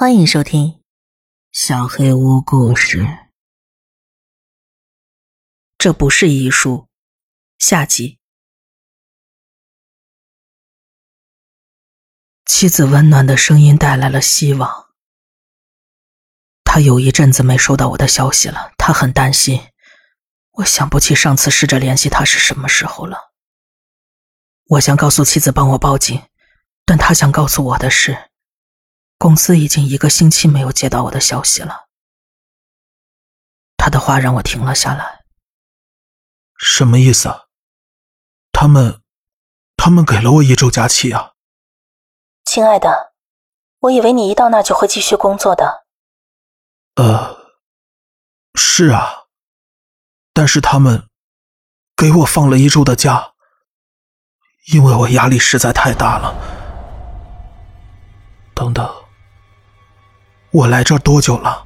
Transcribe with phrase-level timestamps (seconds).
[0.00, 0.66] 欢迎收听
[1.52, 3.02] 《小黑屋故事》。
[5.76, 6.88] 这不是遗书，
[7.58, 8.18] 下集。
[12.46, 14.88] 妻子温暖的声音带来了希望。
[16.64, 19.60] 他有一阵子没收到我的消息了，他很担心。
[20.52, 23.34] 我想不起上次试着联系他是什么时候了。
[24.64, 26.22] 我想告诉妻子帮我报警，
[26.86, 28.29] 但他想告诉我的是。
[29.20, 31.88] 公司已经一个星期没有接到我的消息了。
[33.76, 35.20] 他的话让我停了下来。
[36.56, 37.28] 什么意思？
[38.50, 39.02] 他们，
[39.76, 41.32] 他们给了我一周假期啊。
[42.46, 43.12] 亲爱的，
[43.80, 45.84] 我以为你一到那就会继续工作的。
[46.94, 47.36] 呃，
[48.54, 49.26] 是啊，
[50.32, 51.10] 但是他们
[51.94, 53.34] 给我放了一周的假，
[54.72, 56.34] 因为我压力实在太大了。
[58.54, 58.99] 等等。
[60.52, 61.64] 我来这多久了，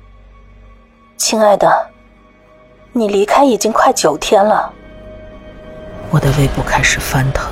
[1.16, 1.90] 亲爱的？
[2.92, 4.70] 你离开已经快九天了。
[6.10, 7.50] 我的胃部开始翻腾，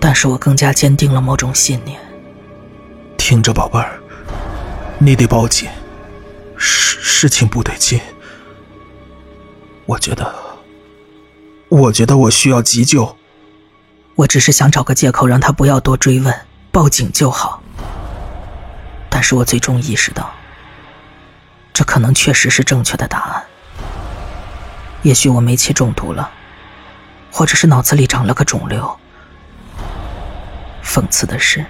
[0.00, 2.00] 但是我更加坚定了某种信念。
[3.18, 4.00] 听着，宝贝儿，
[4.98, 5.68] 你得报警，
[6.56, 8.00] 事事情不对劲。
[9.84, 10.34] 我觉得，
[11.68, 13.18] 我觉得我需要急救。
[14.14, 16.34] 我只是想找个借口让他不要多追问，
[16.72, 17.62] 报警就好。
[19.16, 20.30] 但是我最终意识到，
[21.72, 23.42] 这可能确实是正确的答案。
[25.00, 26.30] 也许我煤气中毒了，
[27.32, 28.94] 或者是脑子里长了个肿瘤。
[30.84, 31.64] 讽刺的是，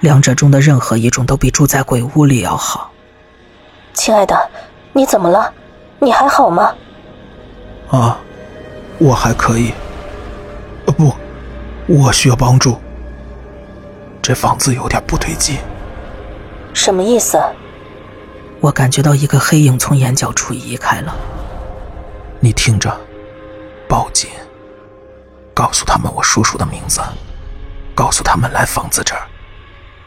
[0.00, 2.90] 两者中的任何一种都比住在鬼屋里要好。
[3.94, 4.36] 亲爱的，
[4.92, 5.54] 你怎么了？
[6.00, 6.74] 你还好吗？
[7.92, 8.18] 啊，
[8.98, 9.72] 我还可以。
[10.86, 11.14] 呃，不，
[11.86, 12.76] 我需要帮助。
[14.20, 15.56] 这房子有点不对劲。
[16.80, 17.38] 什么意思？
[18.58, 21.14] 我感觉到一个黑影从眼角处移开了。
[22.40, 22.98] 你听着，
[23.86, 24.30] 报警，
[25.52, 27.02] 告诉他们我叔叔的名字，
[27.94, 29.28] 告诉他们来房子这儿，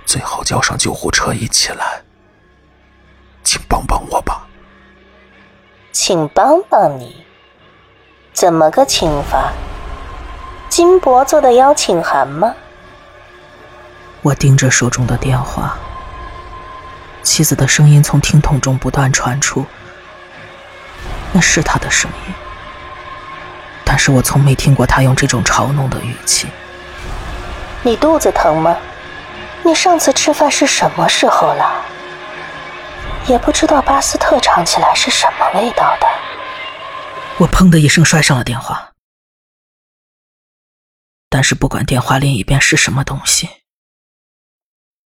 [0.04, 2.02] 最好叫上救护车一起来。
[3.44, 4.48] 请帮帮我吧。
[5.92, 7.24] 请帮帮你？
[8.34, 9.54] 怎么个请法？
[10.70, 12.56] 金箔做的邀请函吗？
[14.24, 15.78] 我盯着手中的电话。
[17.34, 19.66] 妻子的声音从听筒中不断传出，
[21.32, 22.34] 那是他的声音，
[23.84, 26.48] 但是我从没听过他用这种嘲弄的语气。
[27.82, 28.78] 你肚子疼吗？
[29.64, 31.84] 你上次吃饭是什么时候了？
[33.26, 36.08] 也不知道巴斯特尝起来是什么味道的。
[37.40, 38.92] 我砰的一声摔上了电话，
[41.32, 43.50] 但是不管电话另一边是什么东西，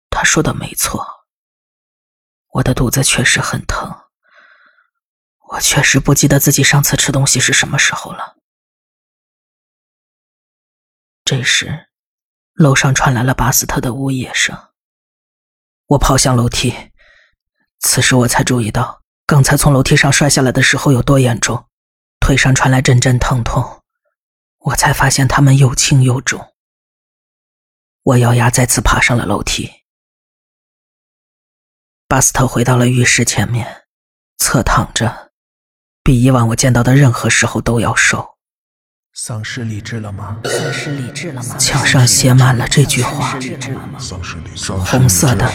[0.08, 1.13] 他说的没错。
[2.54, 3.92] 我的肚子确实很疼，
[5.50, 8.36] 我确实不记得自己上次吃东西是什么时候了。
[11.24, 11.88] 这时，
[12.52, 14.56] 楼上传来了巴斯特的呜咽声。
[15.86, 16.92] 我跑向楼梯，
[17.80, 21.68] 此时我才注意到，刚才从楼梯上摔下来的时候有多严重，
[22.20, 23.82] 腿上传来阵阵疼痛，
[24.58, 26.54] 我才发现他们又轻又重。
[28.02, 29.83] 我咬牙再次爬上了楼梯。
[32.14, 33.66] 巴斯特回到了浴室前面，
[34.38, 35.32] 侧躺着，
[36.04, 38.36] 比以往我见到的任何时候都要瘦。
[39.12, 40.36] 丧失理智了吗？
[40.44, 41.56] 丧失理智了吗？
[41.58, 43.36] 墙上写满了这句话，
[44.86, 45.50] 红色的，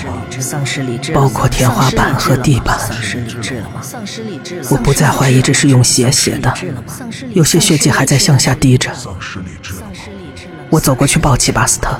[1.14, 2.78] 包括天花板和地板。
[4.70, 6.54] 我不再怀疑这是用血写的，
[7.32, 8.92] 有些血迹还在向下滴着。
[10.70, 11.98] 我走过去抱起巴斯特，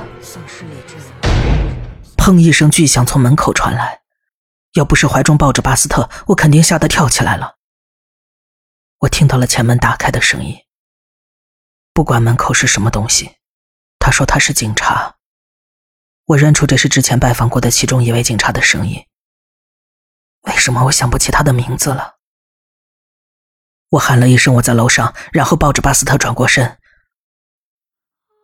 [2.18, 3.99] 砰一声巨响从门口传来。
[4.74, 7.58] 要不是怀中抱着巴斯特，我肯定吓得跳起来了。
[9.00, 10.58] 我听到了前门打开的声音。
[11.94, 13.38] 不管门口是什么东西，
[13.98, 15.16] 他说他是警察。
[16.26, 19.06] 我认出这是之前拜访过的其中一位警察的声音。
[20.44, 22.18] 为什么我想不起他的名字了？
[23.90, 26.78] 我喊了一声我在楼上，然后抱着巴斯特转过身。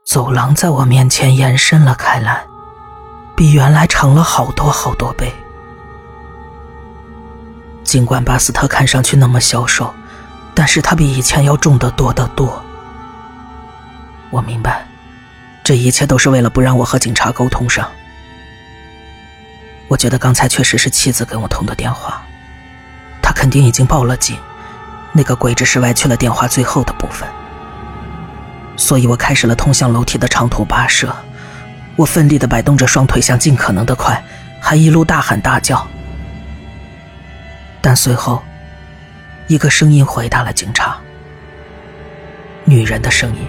[0.07, 2.47] 走廊在我面前延伸了开来，
[3.37, 5.31] 比原来长了好多好多倍。
[7.85, 9.93] 尽管巴斯特看上去那么消瘦，
[10.55, 12.61] 但是他比以前要重得多得多。
[14.31, 14.85] 我明白，
[15.63, 17.89] 这一切都是为了不让我和警察沟通上。
[19.87, 22.21] 我觉得刚才确实是妻子跟我通的电话，
[23.21, 24.35] 他肯定已经报了警，
[25.13, 27.29] 那个鬼只是歪曲了电话最后的部分。
[28.75, 31.15] 所以我开始了通向楼梯的长途跋涉，
[31.95, 34.21] 我奋力的摆动着双腿，想尽可能的快。
[34.59, 35.87] 还一路大喊大叫。
[37.85, 38.41] 但随后，
[39.45, 40.97] 一个声音回答了警察，
[42.63, 43.47] 女人的声音，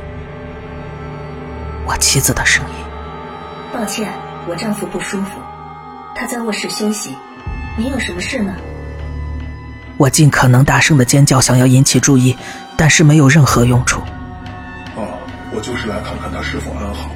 [1.87, 2.75] 我妻子的声音。
[3.73, 4.13] 抱歉，
[4.47, 5.41] 我丈夫不舒服，
[6.15, 7.17] 他在卧室休息。
[7.79, 8.53] 您有什么事吗？
[9.97, 12.37] 我尽可能大声的尖叫，想要引起注意，
[12.77, 14.03] 但是没有任何用处。
[14.97, 15.19] 哦，
[15.51, 17.11] 我就是来看看他是否安好。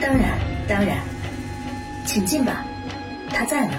[0.00, 0.38] 当然，
[0.68, 0.96] 当然，
[2.06, 2.64] 请进吧，
[3.32, 3.72] 他在呢。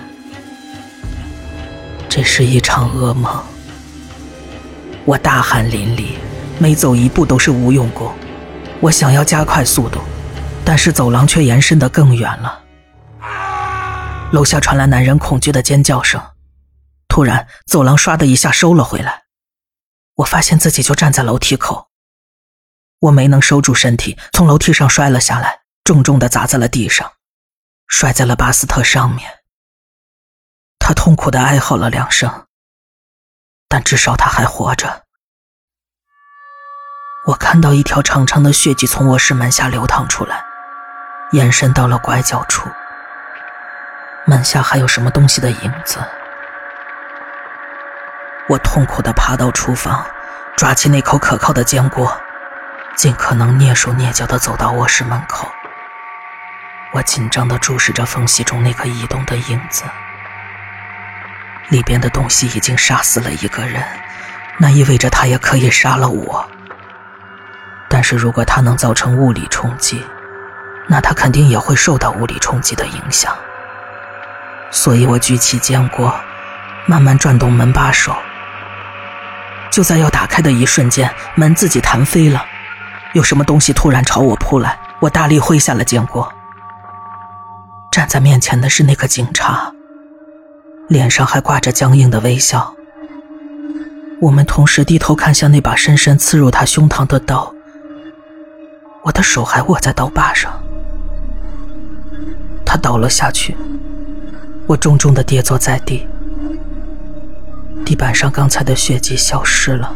[2.15, 3.43] 这是一场噩梦。
[5.03, 6.13] 我大汗淋漓，
[6.57, 8.09] 每走一步都是无用功。
[8.79, 9.99] 我想要加快速度，
[10.63, 12.63] 但是走廊却延伸的更远了。
[14.31, 16.21] 楼下传来男人恐惧的尖叫声，
[17.09, 19.23] 突然，走廊唰的一下收了回来。
[20.15, 21.89] 我发现自己就站在楼梯口，
[22.99, 27.11] 我没能收住身体，从楼梯上摔了下来，重重的砸在了地上，
[27.89, 29.29] 摔在了巴斯特上面。
[30.87, 32.45] 他痛苦的哀嚎了两声，
[33.67, 35.01] 但至少他还活着。
[37.25, 40.45] 我看到一条长长的血迹从卧室门下流淌出来，
[41.31, 42.69] 延伸到了拐角处。
[44.27, 45.97] 门下还有什么东西的影子？
[48.47, 50.05] 我痛苦的爬到厨房，
[50.55, 52.15] 抓起那口可靠的煎锅，
[52.95, 55.51] 尽可能蹑手蹑脚的走到卧室门口。
[56.91, 59.83] 我紧张的注视着缝隙中那个移动的影子，
[61.69, 63.83] 里边的东西已经杀死了一个人，
[64.57, 66.45] 那意味着他也可以杀了我。
[67.89, 70.03] 但是如果他能造成物理冲击，
[70.87, 73.35] 那他肯定也会受到物理冲击的影响。
[74.71, 76.13] 所以我举起煎锅，
[76.85, 78.15] 慢慢转动门把手。
[79.71, 82.45] 就在要打开的一瞬间，门自己弹飞了，
[83.13, 86.31] 有什么东西突然朝我扑来，我大力挥下了煎锅。
[87.91, 89.71] 站在面前的是那个警察，
[90.87, 92.75] 脸上还挂着僵硬的微笑。
[94.21, 97.53] 我们同时低头看向那把深深刺入他胸膛的刀，
[99.03, 100.51] 我的手还握在刀把上。
[102.65, 103.55] 他倒了下去。
[104.67, 106.07] 我重重的跌坐在地，
[107.85, 109.93] 地板上刚才的血迹消失了。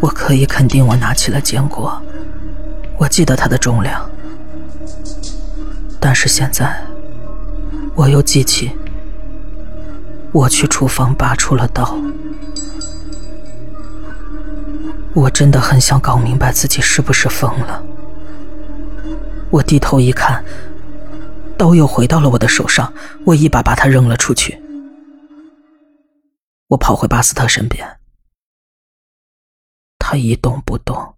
[0.00, 2.02] 我可以肯定，我拿起了坚果，
[2.98, 4.10] 我记得它的重量。
[6.00, 6.82] 但是现在，
[7.96, 8.70] 我又记起，
[10.32, 11.98] 我去厨房拔出了刀。
[15.14, 17.82] 我真的很想搞明白自己是不是疯了。
[19.50, 20.44] 我低头一看。
[21.58, 22.92] 刀又回到了我的手上，
[23.24, 24.62] 我一把把它扔了出去。
[26.66, 27.98] 我跑回巴斯特身边，
[29.98, 31.16] 他一动不动。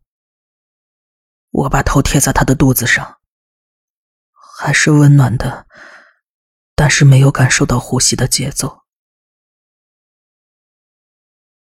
[1.50, 3.16] 我把头贴在他的肚子上，
[4.32, 5.66] 还是温暖的，
[6.80, 8.84] 但是没有感受到呼吸的节奏。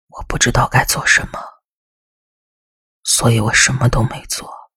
[0.09, 1.39] 我不知道该做什么，
[3.03, 4.69] 所以我什么都没做。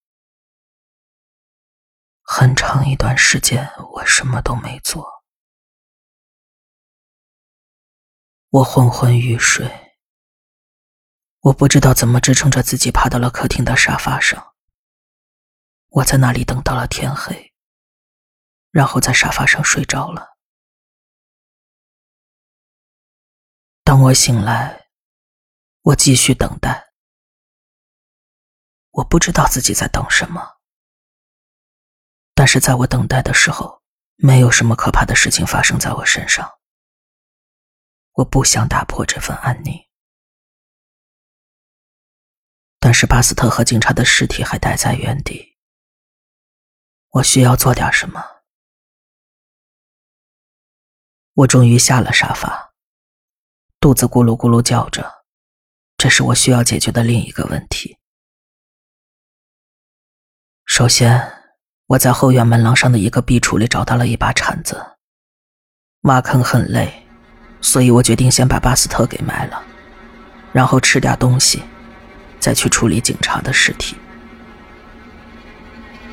[2.23, 5.23] 很长一段时间，我什么都没做。
[8.49, 9.99] 我昏昏欲睡，
[11.41, 14.55] 我不知道怎么支撑着自己爬到了客厅的沙发上。
[15.89, 17.54] 我在那里等到了天黑，
[18.75, 20.37] 然后在沙发上睡着了。
[23.85, 24.89] 当我醒来，
[25.83, 26.93] 我继续等待。
[28.91, 30.57] 我不知道自己在等什么。
[32.35, 33.81] 但是在我等待的时候，
[34.17, 36.59] 没有什么可怕的事情发生在我身上。
[38.15, 39.89] 我不想打破这份安宁，
[42.81, 45.57] 但是巴斯特和警察的尸体还待在原地。
[47.11, 48.34] 我需要做点什么。
[51.35, 52.73] 我终于下了沙发，
[53.81, 55.25] 肚子咕噜咕噜叫着，
[55.99, 57.99] 这是我需要解决的另一个问题。
[60.65, 61.45] 首先。
[61.89, 64.97] 我在后院门廊上的一个壁橱里找到了一把铲子。
[66.05, 67.07] 挖坑很累，
[67.61, 69.63] 所以我决定先把巴斯特给埋了，
[70.51, 71.63] 然后吃点东西，
[72.41, 73.97] 再去处理警察的尸体。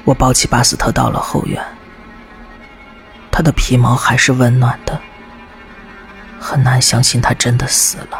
[0.03, 1.65] 我抱起巴斯特到了后院，
[3.31, 5.01] 他的皮毛还是温暖的，
[6.41, 8.19] 很难相信他真的死了。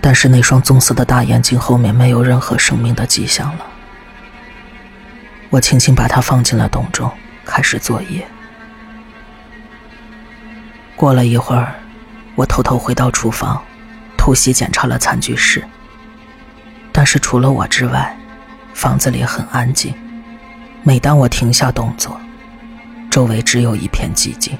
[0.00, 3.66] 但是那双棕色的大眼睛后面没有任何生命的迹象了。
[5.50, 7.10] 我轻轻把它放进了洞中，
[7.44, 8.26] 开始作业。
[10.94, 11.74] 过了一会儿，
[12.34, 13.62] 我偷偷回到厨房，
[14.16, 15.64] 突袭检查了餐具室。
[16.92, 18.16] 但是除了我之外，
[18.74, 19.94] 房子里很安静。
[20.82, 22.20] 每当我停下动作，
[23.10, 24.58] 周围只有一片寂静。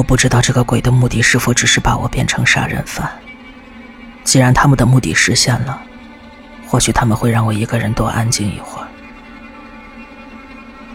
[0.00, 3.06] 我不知道这个鬼的目的是否只是把我变成杀人犯。
[4.24, 5.78] 既然他们的目的实现了，
[6.66, 8.88] 或许他们会让我一个人多安静一会儿。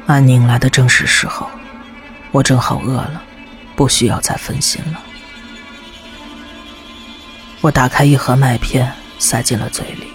[0.08, 1.48] 安宁来的正是时候，
[2.32, 3.22] 我正好饿了，
[3.76, 5.00] 不需要再分心了。
[7.62, 10.08] 我打开一盒麦片，塞进了嘴里。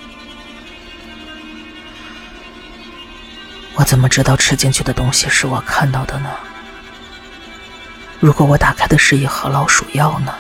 [3.77, 6.29] 我怎么知道吃进去的东西是我看到的呢？
[8.21, 10.35] 如果我打开的是一盒老鼠药呢？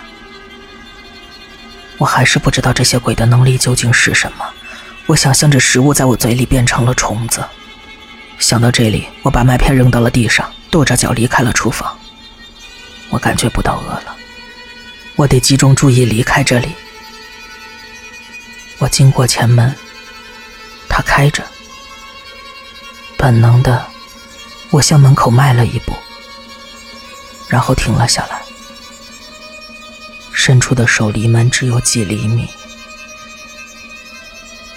[1.97, 4.45] 我还是不知道这些鬼的能力究竟是什么。
[5.07, 7.43] 我想象着食物在我嘴里变成了虫子。
[8.39, 11.99] 想到这里，我把麦片扔到了地上，跺着脚离开了厨房。
[13.09, 14.15] 我感觉不到饿了，
[15.17, 16.69] 我得集中注意离开这里。
[18.79, 19.75] 我经过前门，
[20.89, 21.43] 它开着。
[23.17, 23.87] 本能的，
[24.71, 25.93] 我向门口迈了一步，
[27.51, 28.41] 然后停了下来，
[30.33, 32.49] 伸出的手离门只有几厘米。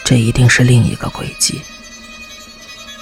[0.04, 1.62] 这一定是另一个轨迹。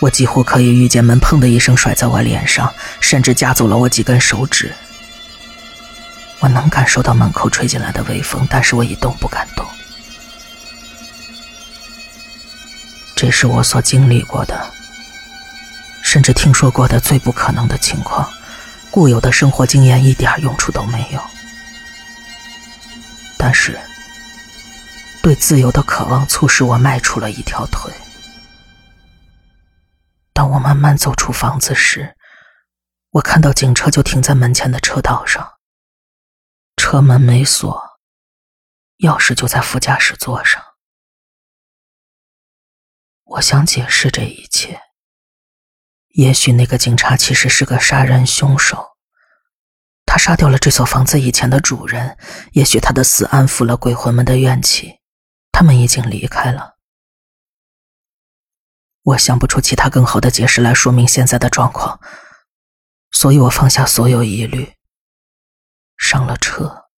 [0.01, 4.75] 我几乎可以预见门砰的一声甩在我脸上，甚至夹走了我几根手指。
[6.39, 9.65] 我能感受到门口吹进来的微风，但是我一动不敢动。
[13.15, 14.69] 这是我所经历过的。
[16.01, 18.29] 甚至听说过的最不可能的情况，
[18.91, 21.21] 固有的生活经验一点用处都没有。
[23.37, 23.79] 但是，
[25.23, 27.91] 对自由的渴望促使我迈出了一条腿。
[30.33, 32.15] 当我慢慢走出房子时，
[33.11, 35.53] 我看到警车就停在门前的车道上，
[36.77, 37.99] 车门没锁，
[38.99, 40.61] 钥匙就在副驾驶座上。
[43.23, 44.90] 我想解释这一切。
[46.13, 48.97] 也许那个警察其实是个杀人凶手，
[50.05, 52.17] 他杀掉了这所房子以前的主人。
[52.51, 54.99] 也许他的死安抚了鬼魂们的怨气，
[55.51, 56.77] 他们已经离开了。
[59.03, 61.99] 我想不出其他更好的解释来说明现在的状况，
[63.11, 64.73] 所以我放下所有疑虑，
[65.97, 66.89] 上了车。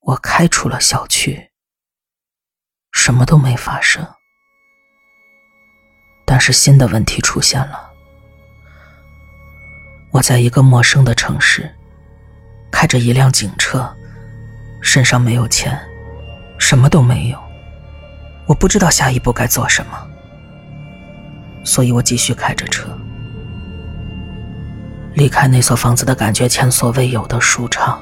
[0.00, 1.52] 我开出了小区，
[2.92, 4.14] 什么都没发生。
[6.24, 7.90] 但是新的问题出现了。
[10.10, 11.68] 我在一个陌生的城市，
[12.70, 13.92] 开着一辆警车，
[14.80, 15.78] 身上没有钱，
[16.58, 17.38] 什么都没有。
[18.46, 20.06] 我不知道下一步该做什么，
[21.64, 22.88] 所以我继续开着车。
[25.14, 27.98] 离开那所房子的感觉前所未有的舒畅，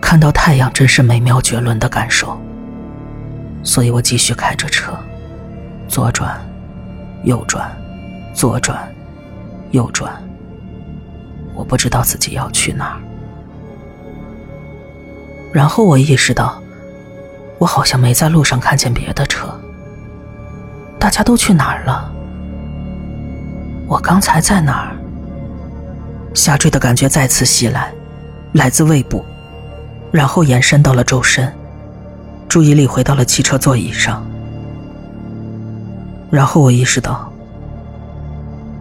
[0.00, 2.40] 看到太阳真是美妙绝伦的感受。
[3.62, 4.92] 所以我继续开着车，
[5.88, 6.40] 左转。
[7.24, 7.70] 右转，
[8.34, 8.92] 左转，
[9.70, 10.12] 右转。
[11.54, 13.00] 我不知道自己要去哪儿。
[15.52, 16.60] 然后我意识到，
[17.58, 19.48] 我好像没在路上看见别的车。
[20.98, 22.10] 大家都去哪儿了？
[23.86, 24.96] 我刚才在哪儿？
[26.32, 27.92] 下坠的感觉再次袭来，
[28.52, 29.22] 来自胃部，
[30.10, 31.52] 然后延伸到了周身，
[32.48, 34.26] 注意力回到了汽车座椅上。
[36.32, 37.30] 然后我意识到，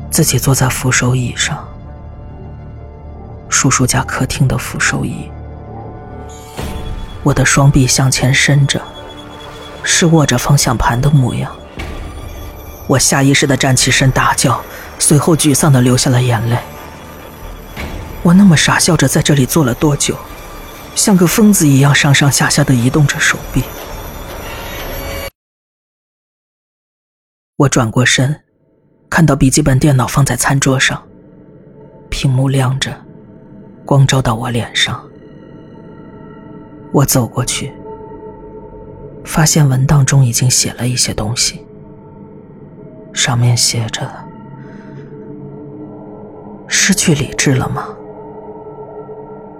[0.09, 1.67] 自己坐在扶手椅上，
[3.49, 5.29] 叔叔家客厅的扶手椅。
[7.23, 8.81] 我的双臂向前伸着，
[9.83, 11.51] 是握着方向盘的模样。
[12.87, 14.61] 我下意识的站起身大叫，
[14.97, 16.57] 随后沮丧的流下了眼泪。
[18.23, 20.15] 我那么傻笑着在这里坐了多久，
[20.95, 23.61] 像个疯子一样上上下下的移动着手臂。
[27.61, 28.35] 我转过身，
[29.07, 30.99] 看到笔记本电脑放在餐桌上，
[32.09, 32.91] 屏幕亮着，
[33.85, 34.99] 光照到我脸上。
[36.91, 37.71] 我走过去，
[39.23, 41.63] 发现文档中已经写了一些东西，
[43.13, 44.11] 上面写着
[46.67, 47.89] ：“失去理智了吗？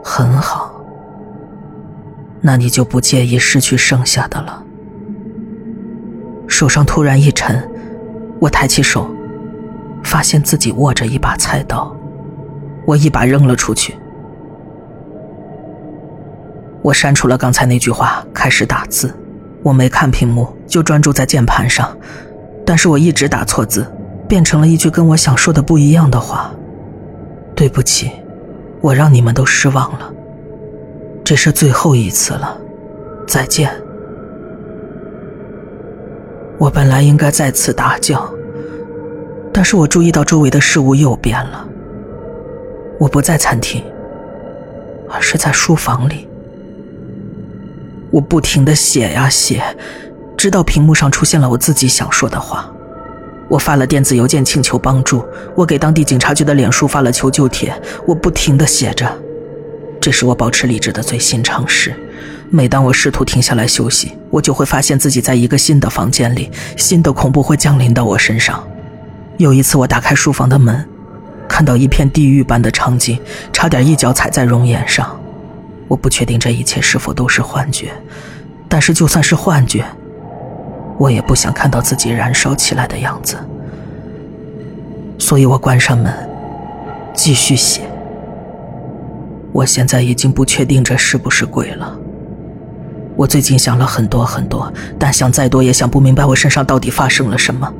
[0.03, 0.83] 很好，
[2.41, 4.65] 那你就不介意失去剩下的了。”
[6.49, 7.70] 手上突然一沉。
[8.41, 9.07] 我抬起手，
[10.03, 11.95] 发现自己握着一把菜刀，
[12.87, 13.95] 我一把扔了出去。
[16.81, 19.15] 我删除了刚才那句话，开始打字。
[19.61, 21.95] 我没看屏幕，就专注在键盘上，
[22.65, 23.85] 但是我一直打错字，
[24.27, 26.51] 变成了一句跟我想说的不一样的话。
[27.53, 28.09] 对不起，
[28.81, 30.11] 我让你们都失望了。
[31.23, 32.57] 这是最后一次了，
[33.27, 33.71] 再见。
[36.61, 38.31] 我本来应该再次大叫，
[39.51, 41.67] 但是我注意到周围的事物又变了。
[42.99, 43.83] 我不在餐厅，
[45.09, 46.29] 而是在书房里。
[48.11, 49.63] 我不停的写呀写，
[50.37, 52.71] 直到屏幕上出现了我自己想说的话。
[53.49, 55.25] 我发了电子邮件请求帮助，
[55.55, 57.73] 我给当地警察局的脸书发了求救帖。
[58.05, 59.11] 我不停的写着，
[59.99, 61.91] 这是我保持理智的最新尝试。
[62.53, 68.61] 每当我试图停下来休息，我就会发现自己在一个新的房间里，新的恐怖会降临到我身上。
[69.37, 70.85] 有一次，我打开书房的门，
[71.47, 73.17] 看到一片地狱般的场景，
[73.53, 75.17] 差点一脚踩在熔岩上。
[75.87, 77.93] 我不确定这一切是否都是幻觉，
[78.67, 79.85] 但是就算是幻觉。
[80.97, 83.37] 我也不想看到自己燃烧起来的样子，
[85.17, 86.13] 所以我关上门，
[87.13, 87.83] 继续写。
[89.53, 91.97] 我现在已经不确定这是不是鬼了。
[93.21, 97.71] 我最近想了很多很多，但想再多也想不明白我身上到底发生了什么。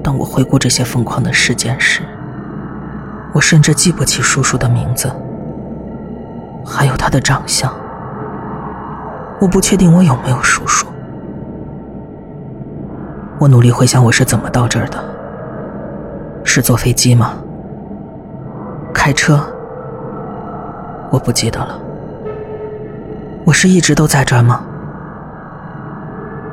[0.00, 2.02] 当我回顾这些疯狂的事件时，
[3.32, 5.10] 我甚至记不起叔叔的名字，
[6.64, 7.68] 还有他的长相。
[9.40, 10.86] 我不确定我有没有叔叔。
[13.40, 15.02] 我努力回想我是怎么到这儿的，
[16.44, 17.32] 是坐飞机吗？
[18.94, 19.40] 开车？
[21.10, 21.80] 我不记得了。
[23.46, 24.60] 我是一直都在这儿吗？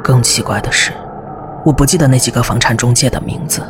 [0.04, 0.94] 更奇怪的是，
[1.66, 3.64] 我不记得那几个房产中介的名字，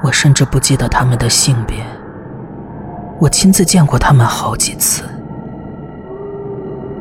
[0.00, 1.84] 我甚至不记得他们的性别。
[3.18, 5.02] 我亲自见过他们好几次，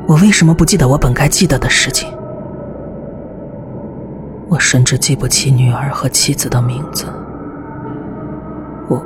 [0.08, 2.12] 我为什么不记得我本该记得的事情？
[4.50, 7.06] 我甚至记不起女儿和妻子的名字。
[8.90, 9.00] 我，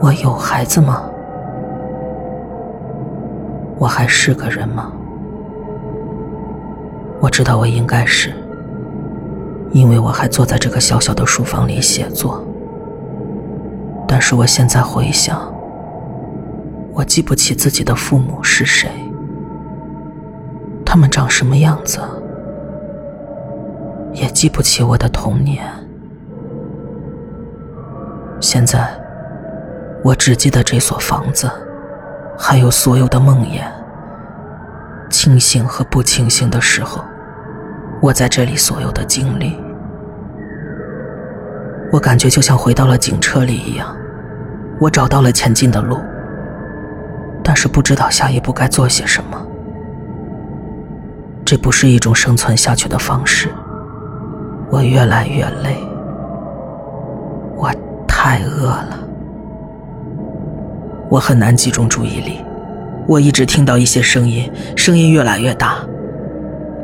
[0.00, 1.02] 我有孩子吗？
[3.82, 4.92] 我还是个人吗？
[7.20, 8.32] 我知道我应该是，
[9.72, 12.44] 因为我还坐在这个小小的书房里写作。
[14.06, 15.52] 但是我现在回想，
[16.92, 18.88] 我记不起自己的父母是谁，
[20.86, 21.98] 他们长什么样子。
[24.12, 25.64] 也记不起我的童年。
[28.38, 28.88] 现在，
[30.04, 31.50] 我只记得这所房子，
[32.38, 33.62] 还有所有的梦魇。
[35.10, 37.04] 清醒和不清醒的时候，
[38.00, 39.56] 我在这里所有的经历，
[41.92, 43.94] 我感觉就像回到了警车里一样。
[44.80, 45.98] 我找到了前进的路，
[47.44, 49.46] 但是不知道下一步该做些什么。
[51.44, 53.48] 这不是一种生存下去的方式。
[54.70, 55.76] 我越来越累，
[57.54, 57.70] 我
[58.08, 58.98] 太饿了，
[61.12, 62.38] 我很难集中注意力。
[63.06, 65.76] 我一直听到一些声音，声音越来越大。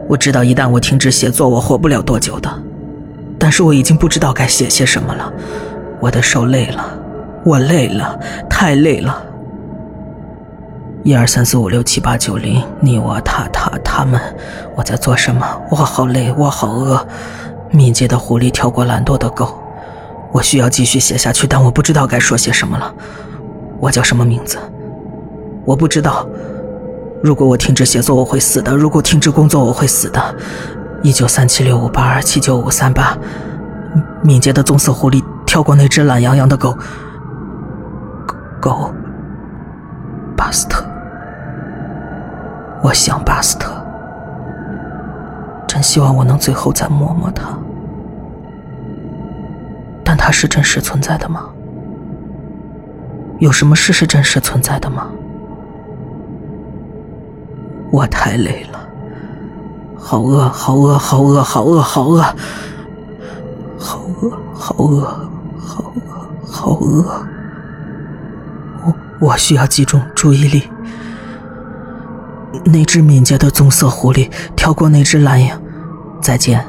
[0.06, 2.62] 我知道一旦我停止写作，我活不了多久的。
[3.38, 5.32] 但是我已经不知道该写些什么了。
[5.98, 6.84] 我的手累了，
[7.42, 9.24] 我累了，太累了。
[11.04, 14.20] 一二三四五六七八九零，你我他他他们，
[14.76, 15.46] 我在做什么？
[15.70, 17.06] 我好累，我好饿。
[17.70, 19.58] 敏捷的狐狸跳过懒惰的狗，
[20.32, 22.94] 我需要继续写下去，但我不知道该说些什么了。
[23.78, 24.58] 我叫什么名字？
[25.64, 26.26] 我不知道。
[27.22, 30.34] 如果我停止写作，我会死的；如果停止工作，我会死的。
[31.02, 33.16] 一九三七六五八二七九五三八。
[34.22, 36.76] 敏捷的棕色狐狸跳过那只懒洋洋的狗。
[38.60, 38.92] 狗。
[40.36, 40.84] 巴斯特。
[42.82, 43.72] 我想巴斯特。
[45.66, 47.56] 真希望我能最后再摸摸他，
[50.04, 51.48] 但他是真实存在的吗？
[53.38, 55.08] 有什么事是真实存在的吗？
[57.90, 58.78] 我太累了，
[59.96, 62.20] 好饿，好饿，好饿，好饿，好饿，
[63.78, 65.00] 好饿，好饿，
[65.56, 67.26] 好饿，好饿。
[68.84, 70.64] 我我需要集中注意力。
[72.64, 75.60] 那只敏捷的棕色狐狸跳过那只蓝羊，
[76.20, 76.64] 再见。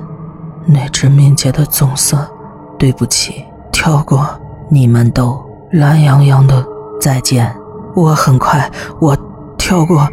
[0.66, 2.30] 那只敏捷的棕色，
[2.78, 4.40] 对不起，跳过。
[4.70, 6.66] 你们都懒洋洋的，
[7.00, 7.56] 再见。
[7.96, 9.16] 我很快，我
[9.58, 10.08] 跳过。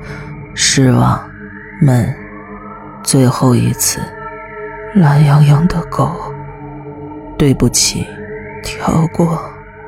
[0.54, 1.18] 失望，
[1.80, 2.14] 们，
[3.02, 4.00] 最后一次。
[4.94, 6.10] 懒洋洋的狗，
[7.38, 8.06] 对不起，
[8.62, 9.38] 跳过。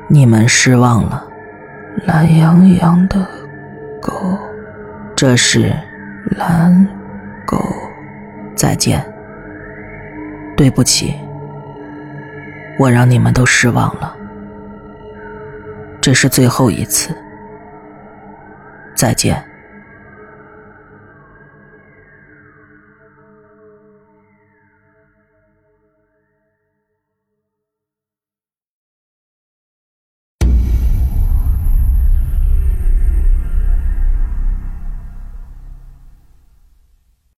[0.07, 1.23] 你们失望了。
[2.05, 3.19] 懒洋洋的
[4.01, 4.37] 狗。
[5.15, 5.71] 这是
[6.37, 6.87] 蓝
[7.45, 7.57] 狗，
[8.55, 9.05] 再见。
[10.57, 11.13] 对不起，
[12.79, 14.15] 我让你们都失望了。
[16.09, 17.15] 这是最后一次，
[18.95, 19.48] 再见。